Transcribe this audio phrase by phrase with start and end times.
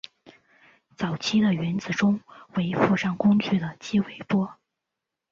[0.97, 2.19] 早期的原子钟
[2.55, 4.55] 为附上工具的激微波。